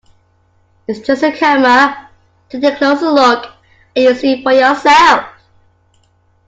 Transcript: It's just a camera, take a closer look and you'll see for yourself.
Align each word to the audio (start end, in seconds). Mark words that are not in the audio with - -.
It's 0.87 1.05
just 1.05 1.21
a 1.21 1.31
camera, 1.31 2.09
take 2.49 2.63
a 2.63 2.75
closer 2.75 3.11
look 3.11 3.45
and 3.95 4.03
you'll 4.05 4.15
see 4.15 4.41
for 4.41 4.51
yourself. 4.51 5.27